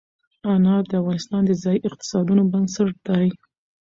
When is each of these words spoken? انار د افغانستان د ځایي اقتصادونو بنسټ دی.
انار 0.53 0.83
د 0.89 0.91
افغانستان 1.01 1.41
د 1.45 1.51
ځایي 1.63 1.79
اقتصادونو 1.89 2.41
بنسټ 2.51 2.93
دی. 3.07 3.27